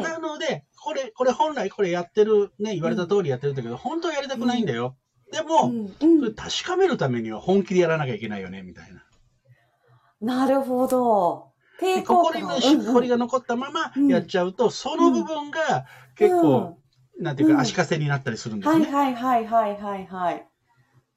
[0.04, 4.96] なので、これ、これ本来これやってる、ね、言われた通りやってるんだけど、本当はやりたくないんだよ。
[5.32, 9.04] でうも、んそれ確かめるためには本気でやらなきゃいけないよね、みたいな。
[10.22, 11.52] なるほど。
[11.80, 12.62] で抵抗心の感。
[12.62, 15.86] しこりが残ったままやっちゃうと、その部分が
[16.16, 16.78] 結構、
[17.20, 18.86] なんていううんか足かせになったりするんですね。
[18.86, 20.48] はいはいはいはいはいはい。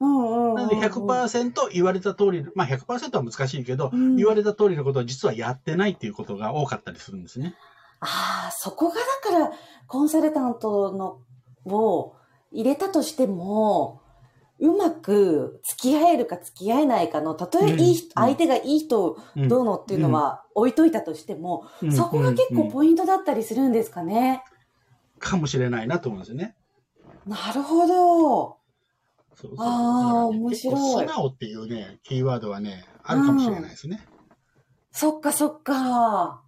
[0.00, 0.54] うんうんうんうん。
[0.56, 7.54] なので100%言われた通り、まあ100%は難しいけど、うん言われた通りのことを実はやってないっていうことが多かったりするんですね。
[8.00, 9.52] ああ、そこがだから、
[9.86, 11.20] コンサルタントの
[11.72, 12.14] を
[12.50, 14.00] 入れたとしても、
[14.58, 24.44] うまく付き合えるか付き合えないかの、たとえいい人、うん相手がいい人うんどうのっていうのは置いといたとしても、うんそこが結構うんポイントだったりするんですかね？
[25.18, 26.56] かもしれないなと思うんですよね。
[27.26, 28.56] なるほど。
[29.34, 34.06] そうそうあーだからね面白い素直っていうね、キーワードはね、あるかもしれないですね。
[34.92, 36.42] そっかそっか。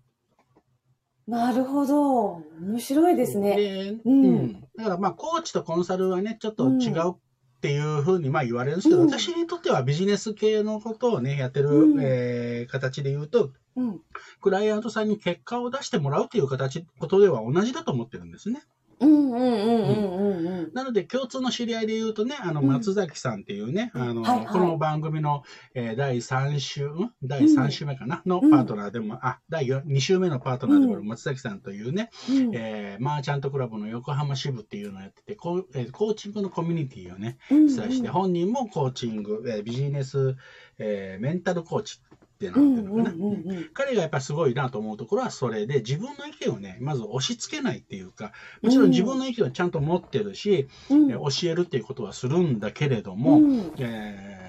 [1.26, 2.42] なるほど。
[2.60, 3.56] 面白いですね。
[3.56, 4.60] でううんん。
[4.76, 7.14] だからまあ、コーチとコンサルはね、ちょっと違うっ
[7.60, 14.00] ていうふうにまあ言われるんですけど、うん私にとってはビジネス系のことをね、やってる、うんえー形で言うと、うん。
[14.40, 18.62] クライアントさんに結果を出してもらうっていう形、ことでは同じだと思ってるんですね。
[19.02, 20.70] うんうんうんうんうんうん。
[20.72, 22.68] なので、共通の知り合いで言うとね、あの、うん。
[22.68, 24.46] 松崎さんっていうね、あの、はいはい。
[24.46, 25.42] この番組の、
[25.74, 27.12] えー第3週、ん？
[27.22, 32.50] 第3週目かな、のパートナーでも、あ、第2週目のパートナーでもある松崎さんというね、うん。
[32.54, 37.68] えーマーチャントクラブの横浜支部っていうのをやってて、こうえーコーチングのコミュニティをね、うん。
[37.68, 40.36] 主催して、本人もコーチング、えービジネス、
[40.78, 42.00] えーメンタルコーチ
[42.48, 43.10] ってなってのかな。
[43.10, 43.70] うんうんうん。
[43.72, 54.42] 彼がやっぱりすごいなと思うところはそれで自分の意見をね、まず押し付けないっていうか、もちろん自分の意見をちゃんと持ってるし、うんえー教えるっていうことはするんだけれども、うんえー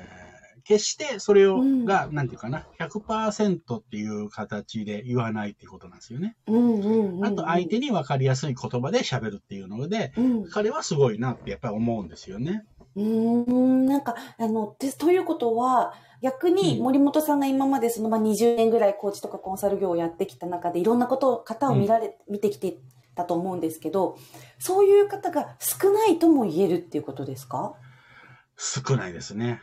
[0.65, 6.35] 決してそれを、うんが、なんていうかな、100%っていう形で言わないっていうことなんですよね。
[6.47, 7.25] うんうんうん。
[7.25, 10.49] あと相手に分かりやすい言葉で喋るっていうので、うん。
[10.49, 12.63] 彼はすごいなってやっぱり思うんですよね。
[12.95, 22.77] うーん、なんか、あの、でということは、逆にうん森本さんが今までそのまあ20年ぐらいコーチとかコンサル業をやってきた中でいろんなことを、方を見られ、見てきて
[23.15, 24.17] たと思うんですけど、
[24.57, 27.73] そういう方が少ないとも言えるっていうことですか？
[28.57, 29.59] 少ないですね。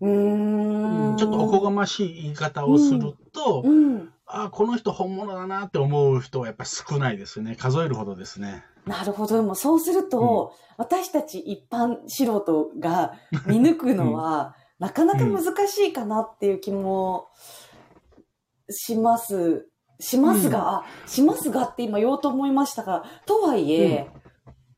[0.00, 1.16] うーん。
[1.18, 4.08] ちょっとおこがましい言い方をすると、うん。
[4.26, 7.56] あこの人本物だなって思う人はやっぱ少ないですね。
[7.56, 8.62] 数えるほどですね。
[8.88, 9.36] なるほど。
[9.36, 13.14] でもそうすると、私たち一般素人が
[13.46, 17.28] 見抜くのは、なかなか難しいかなっていう気も
[18.70, 19.68] します。
[20.00, 24.08] しますが、あしますがって今言おうと思いましたが、とはいえ、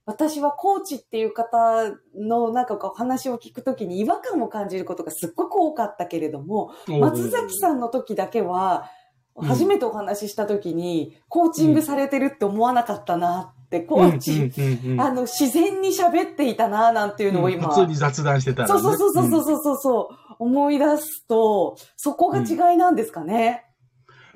[0.07, 8.91] 私はコーチっていう方のなんかこう話を聞くときに違和感を感じることがすっごく多かったけれども、松崎さんの時だけは、
[9.37, 9.47] うん。
[9.47, 18.81] 初めてお話しした時に、コーチングされてるって思わなかったなコーチ、うんうんうんうんあの、自然に喋っていたななんていうのを今、普通に雑談してたら、ね。
[18.81, 23.65] そうそうそうそううそうそうそう、思い出すと、そこが違いなんですかね？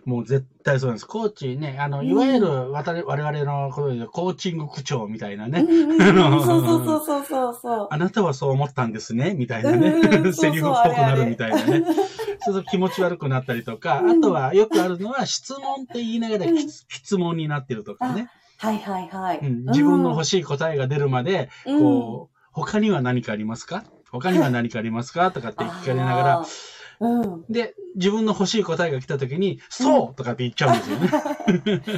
[0.07, 1.07] んもう絶対そうです。
[1.07, 5.65] コーチね、あの、うんいわゆる我々我々のことでコーチング口調みたいなね。
[5.67, 7.89] そうそうそうそうそうそう。
[7.91, 10.33] あなたはそう思ったんですね、みたいなうんうん ね。
[10.33, 11.85] セリフっぽくなるみたいなね。
[12.41, 16.45] そう気持ち悪くなったりとか、うんあとはよくあるのは質問って言いながら
[16.89, 18.29] 質問になってるとかね。
[18.65, 19.39] はいはいはい。
[19.43, 21.79] うん自分の欲ししい答えが出るまで、うん。
[21.79, 23.85] こう、他には何かありますか？
[24.11, 25.31] 他には何かありますか？
[25.33, 26.43] とかって聞かれながら、
[27.01, 27.45] うん。
[27.49, 31.11] で、自分の欲しい答えが来た時に、そうとかって言っちゃうんですよね。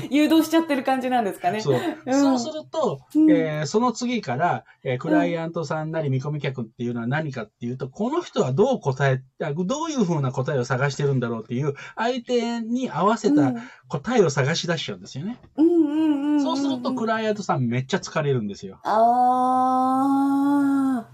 [0.11, 1.61] 誘導しちゃってる感じなんですかね。
[1.61, 1.80] そう。
[2.06, 13.54] うんそうすると、うんえーその次から、えークライアントさんなり見込み客っていうのは何かっていうと、この人はどう答え、あどういうふうな答えを探してるんだろうっていう、相手に合わせた
[13.88, 15.38] 答えを探し出しちゃうんですよね。
[15.56, 18.78] うんうんうんそうすると、クライアントさんめっちゃ疲れるんですよ。
[18.85, 21.09] ああ、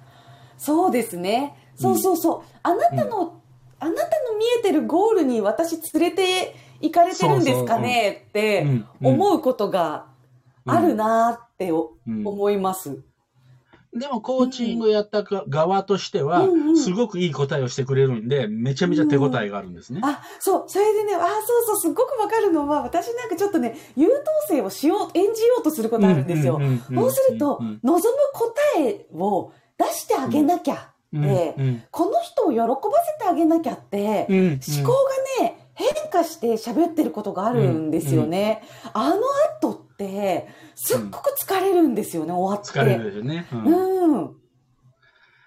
[0.58, 1.54] そうですね。
[1.76, 2.40] そうそうそう。
[2.62, 3.41] あなたの、
[3.82, 8.26] あなたの見えてるゴールに私連れて行かれてるんですかね？
[8.28, 10.06] ってうん思うことが
[10.64, 13.02] あるなーって思います。
[13.94, 20.00] でも、コーチングやったか側としてはうんうん、すごくいい答えをしてくれるんで、めちゃめちゃ手応えがあるんですね。
[20.02, 21.28] あ、そう、それでね、あ、そう
[21.66, 24.14] そう、すっごくわかるのは、私なんかちょっとね、優等
[24.48, 26.56] 生をしよう、演じようとすることあるんですよ。
[26.56, 30.91] うんうんうんそうすると、うん望む答えを出してあげなきゃ。
[31.12, 32.74] うんこの人を喜ば
[33.18, 34.92] せてあげなきゃって、うんうん思考
[35.40, 38.62] がね、変化して喋ってることがあるんですよね。
[38.92, 39.20] あの
[39.60, 42.78] 後って、すっごく疲れるんですよね、終わって。
[42.78, 43.46] 疲れるですよね。
[43.52, 44.42] うんうん。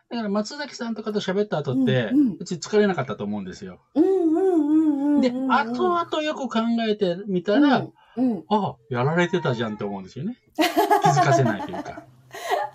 [0.09, 3.79] だから松崎さんとかと喋った後ってうんうん、別に疲れなかったと思うんですよ。
[3.95, 5.21] うんうんうんうんうん。
[5.21, 8.43] で、後々よく考えてみたら、うん、うん。
[8.49, 10.37] あ、やられてたじゃんって思うんですよね。
[10.55, 12.03] 気づかせないというか。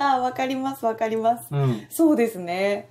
[0.01, 1.47] ああ、わかります、わかります。
[1.51, 1.87] うん。
[1.91, 2.89] そうですね。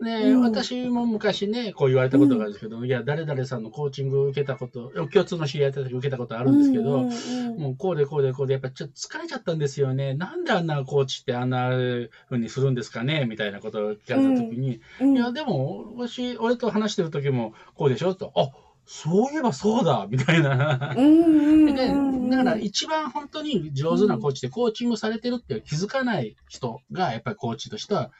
[0.00, 10.14] で、うん私も昔ね、こう言われたことがあるんですけど、いや、誰々さんのコーチングを受けたこと、共通の知り合いだった時受けたことあるんですけど、うんうんうんもうこうでこうでこうで、やっぱちょっと疲れちゃったんですよね。
[10.14, 18.50] なんであんなコーチってあんな風にするんですかねみたいなことを聞かれた時に、うんいや、でも、私、俺と話してる時もこうでしょと、あ、
[18.86, 20.94] そういえばそうだみたいな。
[20.96, 28.10] うんだから一番本当に上手なコーチでコーチングされてるって気づかない人がやっぱりコーチとしては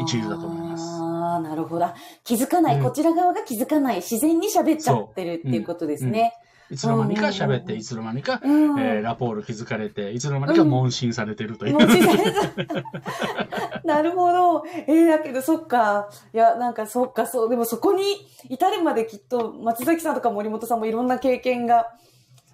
[0.00, 1.86] 一流だと思いますああ、なるほど。
[2.24, 6.32] 気づかない、うんこちら側が気づかない、自然に喋っちゃってるっていうことですね。
[6.70, 8.80] いつの間にか喋って、うんうんうんいつの間にか、うん。
[8.80, 11.74] えーラポール気づかれて、いつの間にか問診されてるという。
[11.74, 12.34] もう自然
[13.84, 14.64] なるほど。
[14.86, 16.10] えー、だけどそっか。
[16.34, 17.48] いや、なんかそっか、そう。
[17.48, 18.02] でもそこに
[18.48, 21.92] 至るまできっと松崎さんとか森本さんもいろんな経験が、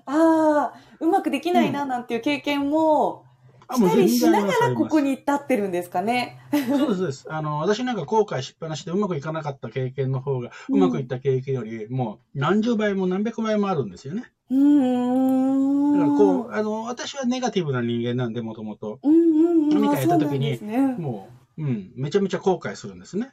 [0.06, 3.33] ああ、うまくできないななんていう経験も、あし
[3.66, 6.38] たりしながもう全然ありますらここに至ってるんですかね？
[6.50, 7.26] そうです、そうです。
[7.28, 14.24] あの、私なんか後悔しっぱなしでうまくいかなかった経験の方が、うまくいった経験より、もう何十倍も何百倍もあるんですよね。
[14.50, 15.98] うーん。
[15.98, 19.00] だからこう、あの、私はネガティブな人間なんで、もともと。
[19.02, 20.58] 何かやった時に
[20.98, 23.32] もう、うん、めちゃめちゃ後悔するんですね。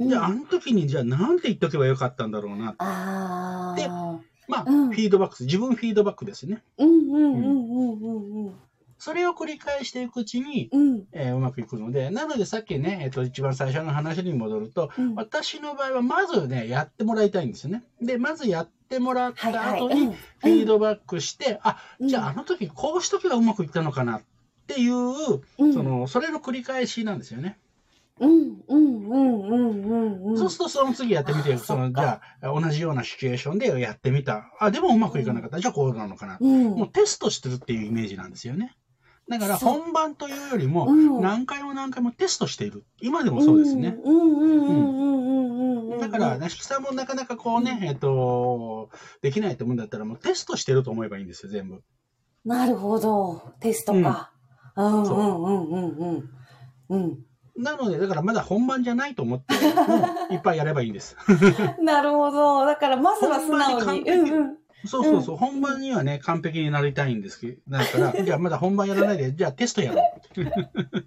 [0.00, 2.70] あの時にじゃあなんて言っとけばよかったんだろうな。
[2.70, 4.20] でああ。
[4.48, 6.62] まあ、うんフィードバック、自分フィードバックですね。
[6.78, 8.54] うんうんうんうんうんうん。
[9.00, 15.14] それを繰り返していくうちに、うんえーうまくいくので、なのでさっきね、えっ、と、一番最初の話に戻ると、うん。
[15.14, 17.82] 私の場合はまずね、やってもらいたいんですよね。
[18.02, 19.80] で、まずやってもらったはいはい。
[19.80, 24.22] 後に、うんフィードバックして、あ、うんじゃああの時こうしとけばうまくいったのかなっ
[24.66, 27.58] ていう、うんその、それの繰り返しなんですよね。
[28.18, 30.38] うんうんうんうんうんうん。
[30.38, 34.52] そうするとその次やってみて、あその、じゃあ同じようなシチュエーションでやってみた。
[34.60, 35.58] あ、でもうまくいかなかった。
[35.58, 36.36] じゃあこうなのかな。
[36.38, 36.64] うん。
[36.72, 38.76] もうテストしてるっていうイメージなんですよね。
[39.30, 42.84] だから本番というよりも、うん何回も何回もテストしている。
[43.00, 43.96] 今でもそうですね。
[44.04, 46.00] うんうんうんうんうんうんうん。
[46.00, 48.90] だから、なしきさんもなかなかこうね、えっと、
[49.22, 51.80] できないと思うんだったら、もうテストしてると思えばいいんですよ、全部。
[52.44, 53.52] なるほど。
[53.60, 54.32] テストか。
[54.76, 56.30] うんうんうんうんうん。
[56.88, 57.18] うん。
[57.56, 61.16] なので、だからまだ本番じゃないと思って、うんいっぱいやればいいんです。
[61.82, 62.64] なるほど。
[62.64, 64.02] だから、まずは素直に。
[64.02, 64.59] にうんうん。
[64.86, 71.06] そうそうそう、本番にはね、完璧になりたいんですけど、だから、 じゃあまだ本番やらないで、じゃあテストやろう。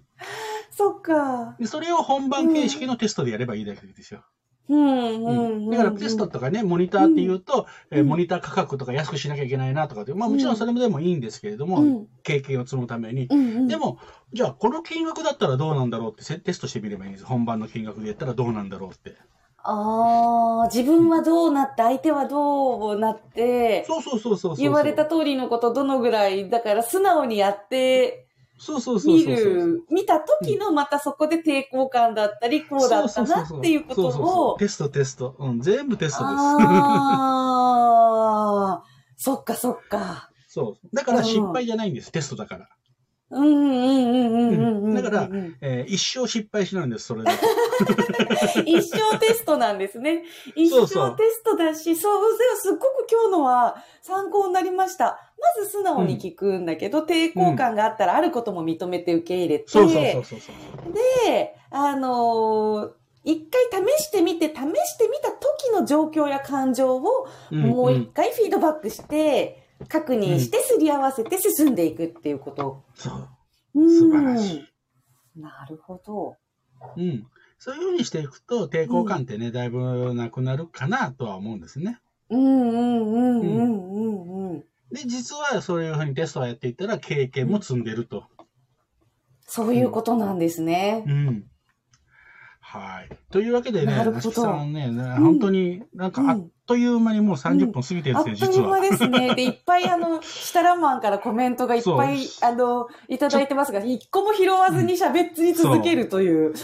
[0.70, 1.56] そっか。
[1.58, 4.24] でそれを本番形式のテストでやればいいだけですよ。
[4.68, 5.70] うんうんうん。
[5.70, 13.26] だからテストとかね、モニターっていうと、うんえーモニター価格とか安くしなきゃいけないなとかって、まあもちろんそれでもいいんですけれども、うん経験を積むために。
[13.30, 13.68] うんうん。
[13.68, 13.98] でも、
[14.32, 17.26] じゃあこの金額だったらどうなんだろうってせテストしてみればいいんです。
[17.26, 19.16] 本番の金額でやったらどうなんだろうって。
[19.66, 24.56] ああ、自分はどうなって、相手はどうなって、そうそうそうそう。
[24.56, 28.24] 言われた通りのことどのぐらい、だから素直にやって
[28.58, 29.24] そうそうそう見。
[29.24, 34.08] る、見た時のまたそこで抵抗感だったり、こうだったなっていうこと
[34.52, 35.34] を、テストテスト。
[35.38, 36.34] うん、全部テストです。
[36.38, 36.60] あ
[38.80, 38.84] あ、
[39.16, 40.30] そっかそっか。
[40.46, 40.96] そう。
[40.96, 42.68] だから失敗じゃないんです、テストだから。
[43.30, 44.94] うんうんうんうんうんうんうん。
[44.94, 47.38] だからうんえー一生失敗しないんです、それだと。
[48.64, 50.24] 一生テストなんですね。
[50.54, 55.30] 一そうそう生テストだし、そう、すっごく今日のは参考になりました。
[55.56, 60.52] まず素直に聞くんだけど、抵抗感があったらあることも認めて受け入れて、そうそうそうそうそ
[60.90, 60.92] う。
[61.26, 62.90] で、あのー
[63.26, 63.62] 一回
[63.98, 64.52] 試してみて、試
[64.86, 72.84] してみた時の状況や感情をうんもううん一回フィードバックして、確認してすり合わせて進んでいくっていうこと。
[72.94, 73.28] そう。
[73.74, 75.40] うん素晴らしい。
[75.40, 76.36] なるほど。
[76.96, 77.26] うん。
[77.58, 82.00] そういうふうにしていくと、抵抗感ってね、だいぶなくなるかなとは思うんですね。
[82.30, 84.64] うんうんうんうんうんうん。
[84.92, 88.24] で、実はそういうふうにテストをやっていったら経験も積んでると。
[89.46, 91.04] そういうことなんですね。
[91.06, 91.50] うん。
[92.78, 93.16] はい。
[93.30, 98.80] というわけでね、なるさんね、本当になんかあっという間にもう30分過ぎてるんあですよ、っという間。
[98.80, 99.34] ですね。
[99.36, 106.54] で、いっぱいあの、シタラマンからコメントがいっぱい、あの、いただいてますが、一個も拾わずに喋り続けるという。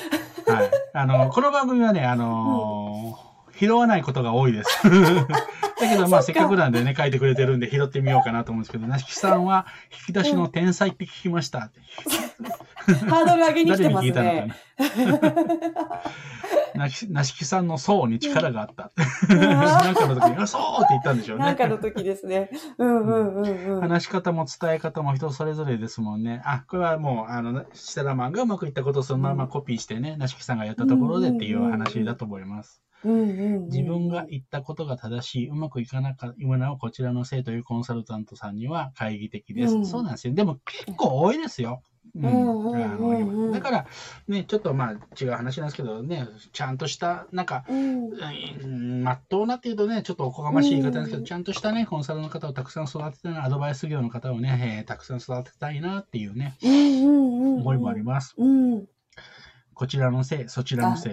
[0.46, 0.70] はい。
[0.94, 3.30] あの、この番組はね、あのー
[3.61, 4.70] 拾わないことが多いです。
[5.80, 9.66] だけど、まあ、せっかくなんでね、書いてくれてるんで、拾ってみようかなと思うんですけど、なしきさんは、
[10.06, 11.70] 引き出しの天才って聞きました。
[13.08, 14.54] ハードル上げに来てます誰に聞いたのね。
[15.68, 15.84] か
[16.74, 16.84] な。
[16.84, 18.90] なし、なしきさんの層に力があった。
[19.34, 21.44] なんかの時に、あ、そうって言ったんでしょうね。
[21.44, 22.50] なんかの時ですね。
[22.78, 23.80] うんうんうんうん。
[23.80, 26.42] 話し方も伝え方も人それぞれですもんね。
[26.44, 32.80] あ、これはもう、あの、シタラマンがうまくいったことをそのままコピーしてね、なしきさんがやったところでっていう話だと思います。
[33.05, 39.74] 自分が言ったことが正しい、うまくいかなかった、今なおこちらの生というコンサルタントさんには懐疑的です。
[39.74, 40.34] うんそうなんですよ。
[40.34, 41.82] でも結構多いですよ。
[42.16, 43.86] だから、
[44.26, 44.92] ね、ちょっとまあ
[45.22, 56.57] 違う話なんですけどね、ちゃんとした、なんか、うんうんまっとうなっていうとね、ちょっとおこがましい言い方なんですけど、うんちゃんとしたね、コンサルの方をたくさん育てたいな、アドバイス業の方をね、えーたくさん育てたいなっていうね。
[56.62, 58.34] 思いもあります。
[58.38, 58.86] うん。
[59.74, 61.12] こちらのせい、そちらのせい。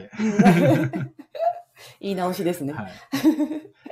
[2.00, 2.74] 言い直しですね。
[2.74, 2.92] はい。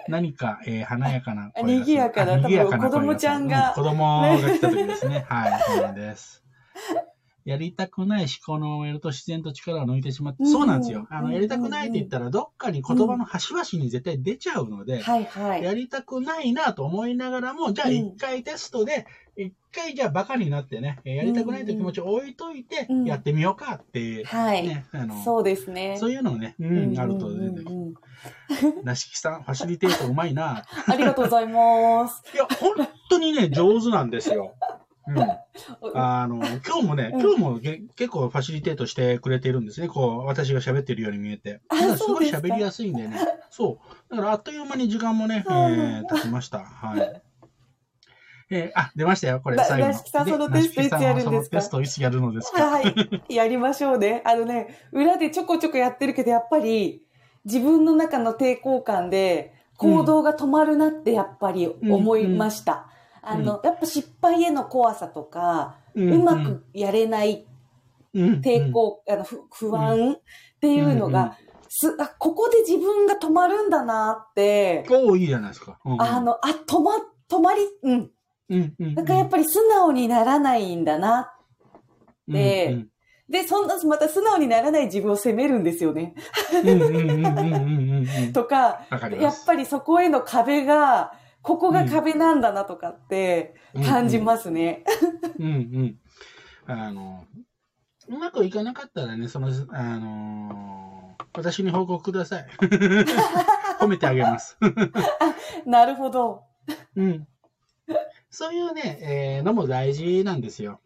[0.08, 1.86] 何か、えー華やかな声が。
[1.86, 5.26] 賑やかな多分子供ちゃんが子供が来た時ですね。
[5.30, 6.44] はい、そうなんです。
[7.46, 11.08] やりたくない思考のをやると自然と力を抜いてしまって、うんそうなんですよ。
[11.12, 15.64] あの、うんやりたくないって言ったら、どっかに言葉の端々に絶対出ちゃうので、はいはい。
[15.64, 19.06] やりたくないなと思いながらも、じゃあうん一回テストで、
[19.38, 24.68] 一回じゃあバカになってね、えーやりたくないという気持ちを置いといてうん、やってみようかっていう、はい。
[24.68, 25.98] ね、あの、そうですね。
[26.00, 27.96] そういうのをね、ううんん、あるとうん全然うんうん
[28.84, 30.64] なしきさん、ファシリテートうまいな。
[30.88, 32.24] ありがとうございます。
[32.34, 34.54] いや、本当にね、上手なんですよ。
[35.08, 35.20] うん。
[35.94, 39.88] あの、今日もね、うん今日もげ結構ファシリテートしてくれているんですね。
[39.88, 41.62] こう、私が喋ってるように見えて。
[41.70, 43.18] だすごい喋りやすいんでね。
[43.52, 44.16] そう。
[44.16, 46.60] だからあっという間に時間もね、えうんー、経ちました。
[46.60, 47.22] はい。
[48.52, 49.92] えーあ、出ましたよ、これ、な最後の。
[49.94, 51.58] なしきさんでそのテストいつやるんですか？
[51.58, 52.66] テストいつやるのですか？
[52.66, 53.24] はい。
[53.34, 54.22] やりましょうね。
[54.26, 57.04] あのね、裏でちょこちょこやってるけど、やっぱり
[57.44, 62.88] 自分の中の抵抗感で行動が止まるなってやっぱり思いました。
[63.22, 67.48] あの、やっぱ失敗への怖さとか、ううまくやれない
[68.14, 70.20] うん抵抗、あの不不安っ
[70.62, 71.38] ていうのうんうんが、
[71.68, 75.80] すあ、ここで自分が止まるんだなって、おおいいじゃないですか。
[75.84, 76.92] うんうんあの、あ、止ま、
[77.28, 78.12] 止まり、うん。
[78.50, 78.96] うんうんうん。
[78.96, 81.34] なんかやっぱり素直にならないんだな。
[82.28, 82.90] でうん
[83.28, 86.14] で、そんな、また素直にならない自分を責めるんですよね。
[86.64, 88.34] うんうんうんうんうんうんうん。
[88.34, 88.86] とか。
[89.20, 94.84] やっぱりそこへの壁が、ここが壁なんだなとかって感じますね。
[95.40, 95.96] うんうん。
[96.68, 97.26] あの、
[98.10, 102.46] うまくいかなかったらね、その、あの私に報告ください。
[103.80, 104.58] 褒めてあげます。
[105.66, 106.44] なるほど。
[106.96, 107.28] うん。
[108.36, 110.82] そういうね、えーのも大事なんですよ。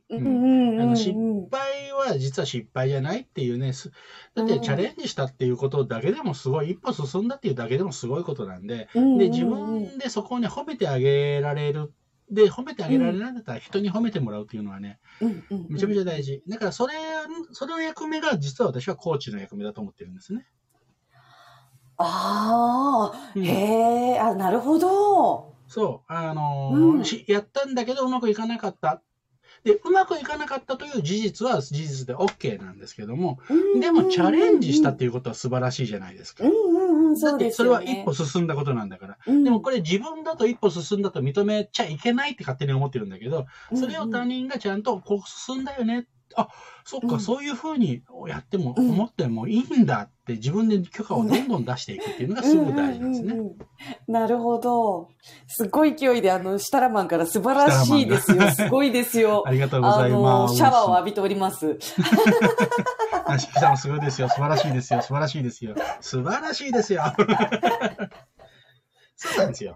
[0.96, 1.14] 失
[1.52, 3.92] 敗は実は失敗じゃないっていうね、す
[4.36, 11.92] だってうんチャレンジしたっていうことだけでもすごい、一歩進んだっていうだけでもすごいことなんで、で、自分でそこをね、褒めてあげられる。
[12.30, 15.00] で、褒めてあげられないんだったら人に褒めてもらうっていうのはね、
[15.70, 16.44] めちゃめちゃ大事。
[16.48, 16.94] だからそれ、
[17.52, 20.46] それの役目が実は私はコーチの役目だと思ってるんですね。
[21.98, 25.49] ああ、うんへえ、あ、なるほど。
[25.70, 26.12] そう。
[26.12, 29.02] あのーうんしやったんだけどうまくいかなかった。
[29.64, 33.40] で、うまくいかなかったという事実は事実で OK なんですけども、
[33.80, 36.44] でもチャレンジしたっていうことは素晴らしいじゃないですか。
[36.44, 37.84] だってそれは。
[37.84, 39.18] 一歩進んだことなんだから。
[39.28, 46.08] うんでもこれ自分だと一歩進んだと認めちゃいけないって勝手に思ってるんだけど、それを他人がちゃんとこう進んだよね。
[46.36, 46.48] あ、
[46.84, 53.34] そっか、うんそういうふうにやっても、うん思ってもいいんだって自分で許可をどんどん出していくっていうのがすごく大事なんですね。
[53.34, 53.56] うんうんうん
[54.08, 55.10] なるほど。
[55.48, 58.52] すごい勢いで、あの、シタラマンから素晴らしいですよ。
[58.52, 59.44] すごいですよ。
[59.48, 60.56] ありがとうござあいまの、す。
[60.56, 61.78] シャワーを浴びております。
[63.26, 64.28] あしきさんもすごいですよ。
[64.30, 65.02] 素晴らしいですよ。
[65.02, 65.76] 素晴らしいですよ。
[66.02, 67.04] 素晴らしいですよ。
[69.22, 69.76] そうなんですよ。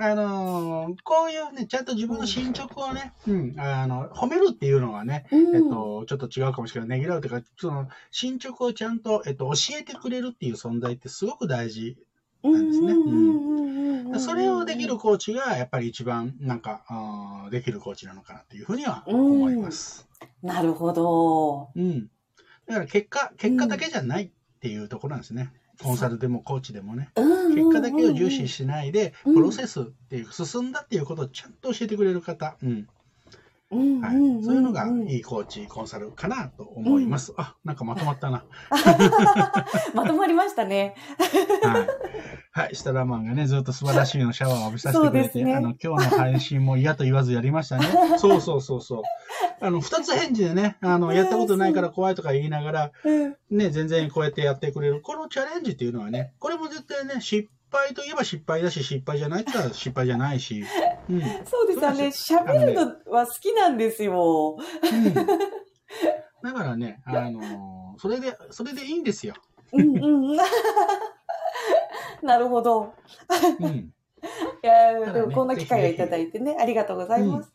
[0.00, 6.98] あのーこういうね、ちゃんと自分の進捗をね、うん、あの、褒めるっていうのはね、うんえっと、ちょっと違うかもしれない。
[6.98, 11.98] ねぎらうというか、その、進捗をちゃんと、えっと、教えてくれるっていう存在ってすごく大事。
[12.42, 20.08] なんですねうんそれをできるコーチが、やっぱり一番、なんか、あーできるコーチなのかなっていうふうには思います。
[20.42, 21.68] なるほど。
[21.76, 22.08] うん。
[22.66, 24.30] だから結果、結果だけじゃないっ
[24.60, 25.52] ていうところなんですね。
[25.82, 27.10] コンサルでもコーチでもね。
[27.14, 32.56] 結結果だけを重視しないで、うんプロセスっていう、進んだっていうことをちゃんと教えてくれる方。
[32.62, 32.88] うん。
[33.70, 34.44] はい。
[34.44, 37.34] そういうのがいいコーチ、コンサルかなと思います。
[37.36, 38.44] あ、なんかまとまったな。
[39.94, 40.94] まとまりましたね。
[41.62, 41.86] はい。
[42.50, 42.74] はい。
[42.74, 47.86] シタラマンがね、ずっと素晴らしいのシャワーを浴びさせてくれて、ねあの、今日の配信も嫌と言わずやりましたね。
[48.16, 49.02] そうそうそうそう。
[49.60, 55.02] あの、二つ返事でね、あの、やったことないから怖いとか言いながら、うんね、全然こうやってやってくれる。
[55.02, 60.64] このチャレンジっていうのはね、これも絶対ね、失敗といえば失敗だし、失敗じゃないって言ったら失敗じゃないし、
[61.08, 61.20] うん。
[61.44, 62.06] そうですよね。
[62.06, 64.56] 喋るのは好きなんですよ。
[66.42, 69.34] だからね、あのーそれで、それでいいんですよ。
[69.72, 70.36] うんうん。
[72.22, 72.94] なるほど。
[73.58, 73.92] うん。
[74.62, 77.52] いやでもこんな機会をいただいてね、ありがとうございます。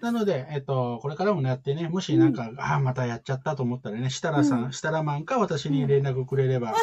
[0.00, 4.72] なので、えっと、これからもやってね、もしなんか、ああ、またやっちゃったと思ったらね、設楽さん、うん。
[4.72, 6.74] 設楽マンか私に連絡くれれば、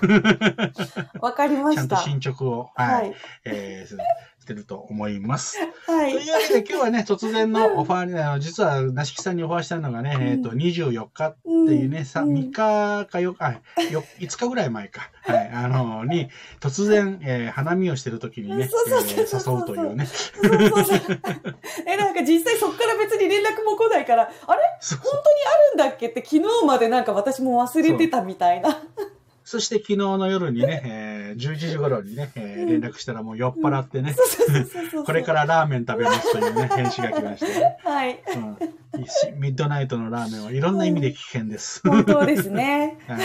[0.00, 0.72] 多分、
[1.20, 2.10] わかりま ちゃんとした。
[2.10, 3.14] 進捗を、ははい、い。
[3.46, 3.96] えー、
[4.50, 5.58] すしてると思います。
[5.86, 6.12] はい。
[6.12, 13.52] というわけで、今日はね、突然のオファーに、あの実は、なしきさんにオファーしたのがね、うんえっと、24日っていうね、さうん3日か4日、あ、
[13.92, 16.28] よ5日ぐらい前か、はい、あの、に、
[16.60, 20.06] 突然、えー花見をしてる時にね、誘うというね。
[20.06, 21.20] そうそうそう。
[21.86, 24.60] え、なんか実際そっから別に連絡も来ないから、あれ？
[24.80, 25.16] 本当
[25.76, 28.82] にあるんだっけって昨日までなんか私も忘れてたみたいな。
[29.50, 34.14] そして昨日の夜にね、 えー11時頃にね、えーうん連絡したらもう酔っ払ってね。
[35.04, 38.22] これからラーメン食べますというね、返信が来まして、はい。
[38.94, 41.82] うん、しミッドナイトのラーメンはいろんな意味で危険です。
[41.84, 42.98] 本当ですね。
[43.08, 43.20] はい。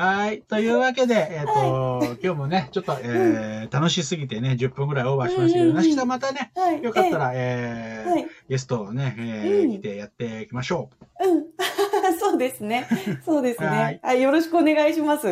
[0.00, 0.42] はい。
[0.42, 6.82] というわけで、えっ、と、今日もね、ちょっと、えー楽しすぎてね、10分ぐらいオーバーしましたけど、なしきさんまたね、はい。
[6.82, 8.26] よかったら、えーはい。
[8.48, 10.88] ゲストをね、えーうん来てやっていきましょ
[11.20, 11.44] うん。
[12.18, 12.86] そうですね。
[13.26, 14.06] そうですはねい。
[14.06, 14.22] はい。
[14.22, 15.26] よろしくお願いします。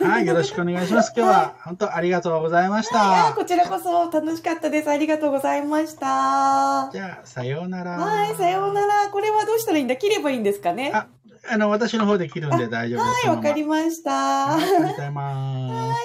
[0.00, 0.04] う。
[0.04, 0.26] はい。
[0.26, 1.12] よろしくお願いします。
[1.16, 3.34] 今日は本当ありがとうございましいやた。
[3.34, 4.90] こちらこそ楽しかったです。
[4.90, 6.90] ありがとうございました。
[6.92, 7.92] じゃあ、さようなら。
[7.92, 9.08] はい、さようなら。
[9.10, 9.96] これはどうしたらいいんだ？
[9.96, 10.92] 切ればいいんですかね？
[10.94, 11.06] あ
[11.48, 13.26] あの、私の方で切るんで大丈夫です。
[13.26, 14.10] はい、わかりました。
[14.10, 16.00] はいありがとうございます。